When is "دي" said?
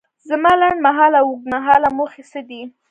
2.49-2.61